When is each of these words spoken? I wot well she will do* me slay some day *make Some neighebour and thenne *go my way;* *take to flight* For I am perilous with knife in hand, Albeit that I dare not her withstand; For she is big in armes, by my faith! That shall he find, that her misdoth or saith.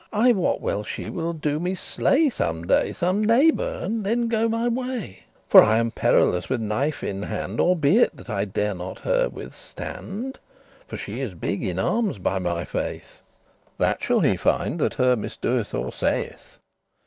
I 0.11 0.31
wot 0.31 0.61
well 0.61 0.83
she 0.83 1.11
will 1.11 1.31
do* 1.33 1.59
me 1.59 1.75
slay 1.75 2.27
some 2.29 2.65
day 2.65 2.85
*make 2.87 2.95
Some 2.95 3.23
neighebour 3.23 3.81
and 3.83 4.03
thenne 4.03 4.29
*go 4.29 4.49
my 4.49 4.67
way;* 4.67 4.87
*take 4.97 5.13
to 5.13 5.13
flight* 5.13 5.43
For 5.47 5.63
I 5.63 5.77
am 5.77 5.91
perilous 5.91 6.49
with 6.49 6.59
knife 6.59 7.03
in 7.03 7.21
hand, 7.21 7.59
Albeit 7.59 8.17
that 8.17 8.27
I 8.27 8.45
dare 8.45 8.73
not 8.73 8.97
her 9.01 9.29
withstand; 9.29 10.39
For 10.87 10.97
she 10.97 11.21
is 11.21 11.35
big 11.35 11.63
in 11.63 11.77
armes, 11.77 12.17
by 12.17 12.39
my 12.39 12.65
faith! 12.65 13.21
That 13.77 14.01
shall 14.01 14.21
he 14.21 14.37
find, 14.37 14.79
that 14.79 14.95
her 14.95 15.15
misdoth 15.15 15.75
or 15.75 15.91
saith. 15.93 16.57